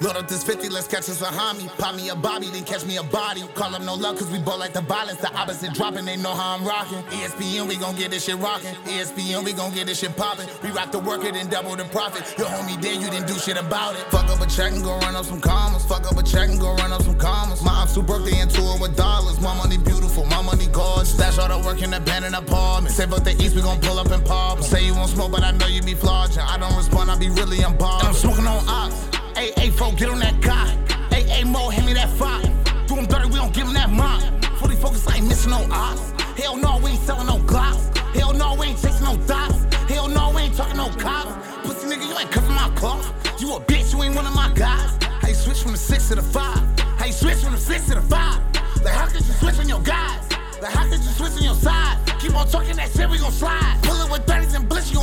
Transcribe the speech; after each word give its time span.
Load 0.00 0.14
up 0.14 0.28
this 0.28 0.44
50, 0.44 0.68
let's 0.68 0.86
catch 0.86 1.08
us 1.08 1.20
a 1.22 1.24
homie. 1.24 1.66
Pop 1.76 1.96
me 1.96 2.08
a 2.08 2.14
Bobby, 2.14 2.46
then 2.50 2.62
catch 2.62 2.86
me 2.86 2.98
a 2.98 3.02
body. 3.02 3.42
Call 3.54 3.74
up 3.74 3.82
no 3.82 3.94
luck, 3.94 4.16
cause 4.18 4.30
we 4.30 4.38
both 4.38 4.60
like 4.60 4.72
the 4.72 4.80
violence. 4.82 5.18
The 5.20 5.32
opposite 5.34 5.74
dropping, 5.74 6.04
they 6.04 6.16
know 6.16 6.34
how 6.34 6.54
I'm 6.56 6.64
rocking. 6.64 7.02
ESPN, 7.10 7.66
we 7.66 7.76
gon' 7.76 7.96
get 7.96 8.12
this 8.12 8.24
shit 8.24 8.38
rocking. 8.38 8.74
ESPN, 8.86 9.44
we 9.44 9.52
gon' 9.52 9.74
get 9.74 9.86
this 9.86 9.98
shit 9.98 10.16
popping. 10.16 10.46
We 10.62 10.70
rock 10.70 10.92
the 10.92 11.00
work 11.00 11.24
it 11.24 11.34
and 11.34 11.50
double 11.50 11.74
the 11.74 11.84
profit. 11.84 12.22
Your 12.38 12.46
homie 12.46 12.80
dead, 12.80 13.02
you 13.02 13.10
didn't 13.10 13.26
do 13.26 13.34
shit 13.40 13.56
about 13.56 13.96
it. 13.96 14.02
Fuck 14.12 14.30
up 14.30 14.40
a 14.40 14.46
check 14.46 14.70
and 14.70 14.84
go 14.84 14.96
run 15.00 15.16
up 15.16 15.24
some 15.24 15.40
commas. 15.40 15.84
Fuck 15.84 16.06
up 16.06 16.16
a 16.16 16.22
check 16.22 16.48
and 16.48 16.60
go 16.60 16.76
run 16.76 16.92
up 16.92 17.02
some 17.02 17.18
commas. 17.18 17.60
My 17.64 17.72
ops 17.82 17.96
who 17.96 18.02
birthday 18.02 18.38
into 18.38 18.62
it 18.62 18.80
with 18.80 18.96
dollars. 18.96 19.40
My 19.40 19.56
money 19.56 19.78
beautiful, 19.78 20.24
my 20.26 20.42
money 20.42 20.68
gorgeous. 20.68 21.14
Stash 21.14 21.38
all 21.38 21.48
the 21.48 21.66
work 21.66 21.82
in 21.82 21.90
the 21.90 21.96
abandoned 21.96 22.36
apartment. 22.36 22.94
Say 22.94 23.02
up 23.02 23.24
the 23.24 23.34
east, 23.42 23.56
we 23.56 23.62
gon' 23.62 23.80
pull 23.80 23.98
up 23.98 24.12
in 24.12 24.22
Palm. 24.22 24.62
Say 24.62 24.86
you 24.86 24.94
won't 24.94 25.10
smoke, 25.10 25.32
but 25.32 25.42
I 25.42 25.50
know 25.50 25.66
you 25.66 25.82
be 25.82 25.94
flogging. 25.94 26.38
I 26.38 26.56
don't 26.56 26.76
respond, 26.76 27.10
I 27.10 27.18
be 27.18 27.30
really. 27.30 27.64
I'm 27.64 27.76
ain't 35.52 35.68
no 35.68 35.74
odds. 35.74 36.12
Hell 36.36 36.56
no, 36.56 36.78
we 36.78 36.90
ain't 36.90 37.00
selling 37.00 37.26
no 37.26 37.38
glocks. 37.38 37.96
Hell 38.14 38.32
no, 38.32 38.54
we 38.54 38.66
ain't 38.68 38.80
chasing 38.80 39.04
no 39.04 39.16
dots. 39.26 39.64
Hell 39.88 40.08
no, 40.08 40.30
we 40.34 40.42
ain't 40.42 40.54
talking 40.54 40.76
no 40.76 40.88
cops. 40.90 41.32
Pussy 41.66 41.88
nigga, 41.88 42.08
you 42.08 42.18
ain't 42.18 42.30
covering 42.30 42.54
my 42.54 42.70
cloth. 42.76 43.06
You 43.40 43.54
a 43.54 43.60
bitch, 43.60 43.92
you 43.92 44.02
ain't 44.02 44.14
one 44.14 44.26
of 44.26 44.34
my 44.34 44.52
guys. 44.54 44.90
How 45.20 45.28
you 45.28 45.34
switch 45.34 45.62
from 45.62 45.72
the 45.72 45.78
six 45.78 46.08
to 46.08 46.16
the 46.16 46.22
five? 46.22 46.58
How 46.98 47.06
you 47.06 47.12
switch 47.12 47.38
from 47.38 47.52
the 47.52 47.58
six 47.58 47.86
to 47.86 47.94
the 47.94 48.02
five? 48.02 48.42
Like, 48.82 48.94
how 48.94 49.06
could 49.06 49.26
you 49.26 49.34
switch 49.34 49.58
on 49.58 49.68
your 49.68 49.80
guys? 49.80 50.28
Like, 50.60 50.72
how 50.72 50.84
could 50.84 51.00
you 51.00 51.12
switch 51.18 51.32
on 51.32 51.42
your 51.42 51.54
side? 51.54 51.96
Keep 52.20 52.34
on 52.34 52.46
talking 52.48 52.76
that 52.76 52.90
shit, 52.90 53.08
we 53.08 53.18
gon' 53.18 53.32
slide. 53.32 53.78
Pull 53.82 53.96
it 54.02 54.10
with 54.10 54.26
30s 54.26 54.56
and 54.56 54.68
blitz, 54.68 54.92
you 54.92 54.97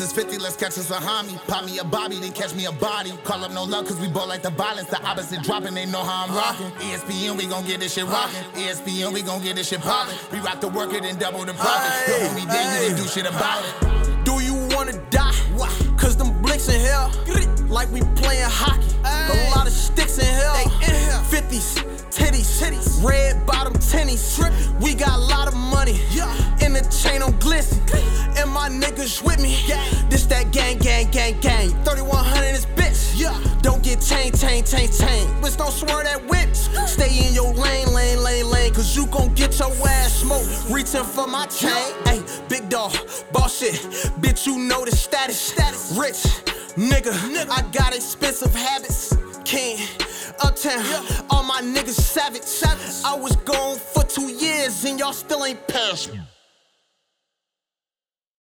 this 0.00 0.12
50, 0.12 0.38
let's 0.38 0.56
catch 0.56 0.78
us 0.78 0.90
a 0.90 0.94
homie. 0.94 1.36
Pop 1.46 1.64
me 1.64 1.78
a 1.78 1.84
Bobby, 1.84 2.16
then 2.18 2.32
catch 2.32 2.54
me 2.54 2.64
a 2.64 2.72
body. 2.72 3.12
Call 3.22 3.44
up 3.44 3.52
no 3.52 3.64
luck, 3.64 3.86
cause 3.86 4.00
we 4.00 4.08
both 4.08 4.28
like 4.28 4.42
the 4.42 4.50
violence. 4.50 4.88
The 4.88 5.00
opposite 5.04 5.42
dropping, 5.42 5.74
they 5.74 5.86
know 5.86 6.02
how 6.02 6.26
I'm 6.26 6.34
rocking. 6.34 6.70
ESPN, 6.88 7.36
we 7.36 7.46
gon' 7.46 7.64
get 7.66 7.80
this 7.80 7.92
shit 7.94 8.06
rocking. 8.06 8.42
ESPN, 8.54 9.12
we 9.12 9.22
gon' 9.22 9.42
get 9.42 9.56
this 9.56 9.68
shit 9.68 9.80
poppin'. 9.80 10.16
We 10.32 10.38
rock 10.38 10.60
the 10.60 10.68
work 10.68 10.94
it 10.94 11.04
and 11.04 11.18
double 11.18 11.44
the 11.44 11.52
profit. 11.52 12.08
Your 12.08 12.18
homie 12.18 12.46
dead, 12.46 12.82
you 12.82 12.88
didn't 12.88 13.02
do 13.04 13.08
shit 13.08 13.26
about 13.26 13.62
it. 13.62 14.24
Do 14.24 14.40
you 14.42 14.54
wanna 14.74 14.98
die? 15.10 15.36
Cause 15.98 16.16
them 16.16 16.40
blicks 16.40 16.68
in 16.68 16.80
here, 16.80 17.10
like 17.68 17.90
we 17.92 18.00
playing 18.16 18.48
hockey. 18.48 18.88
A 19.04 19.50
lot 19.54 19.66
of 19.66 19.72
sticks 19.72 20.18
in 20.18 20.24
here. 20.24 20.50
50s, 21.28 21.84
titties, 22.10 22.60
titties, 22.60 23.04
red 23.04 23.44
bottom 23.46 23.74
tennies. 23.74 24.38
We 24.80 24.94
got 24.94 25.18
a 25.18 25.20
lot 25.20 25.46
of 25.46 25.54
money. 25.54 26.00
In 26.62 26.72
the 26.72 26.80
chain 26.90 27.22
that 30.30 30.52
gang, 30.52 30.78
gang, 30.78 31.10
gang, 31.10 31.38
gang. 31.40 31.70
3100 31.84 32.46
in 32.46 32.54
this 32.54 32.66
bitch. 32.66 33.00
Don't 33.62 33.82
get 33.82 34.00
chain, 34.00 34.32
chain, 34.32 34.64
chain, 34.64 34.88
chain. 34.90 35.26
Bitch, 35.42 35.58
don't 35.58 35.70
swear 35.70 36.02
that 36.02 36.26
whip. 36.26 36.56
Stay 36.56 37.26
in 37.26 37.34
your 37.34 37.52
lane, 37.52 37.92
lane, 37.92 38.22
lane, 38.22 38.48
lane. 38.50 38.72
Cause 38.72 38.96
you 38.96 39.06
gon' 39.06 39.34
get 39.34 39.58
your 39.58 39.70
ass 39.86 40.20
smoked. 40.20 40.70
Reaching 40.70 41.04
for 41.04 41.26
my 41.26 41.44
chain. 41.46 41.92
Hey, 42.06 42.22
big 42.48 42.70
dog, 42.70 42.92
boss 43.32 43.58
shit. 43.58 43.74
Bitch, 44.22 44.46
you 44.46 44.58
know 44.58 44.84
the 44.84 44.96
status. 44.96 45.38
status. 45.38 45.92
Rich, 45.98 46.22
nigga. 46.76 47.12
nigga. 47.34 47.50
I 47.50 47.62
got 47.70 47.94
expensive 47.94 48.54
habits. 48.54 49.14
King, 49.44 49.78
uptown. 50.42 51.04
All 51.28 51.42
my 51.42 51.60
niggas 51.60 52.00
savage. 52.00 52.42
I 53.04 53.14
was 53.14 53.36
gone 53.36 53.76
for 53.76 54.04
two 54.04 54.28
years 54.32 54.84
and 54.84 54.98
y'all 54.98 55.12
still 55.12 55.44
ain't 55.44 55.66
passed 55.68 56.12
me. 56.12 56.20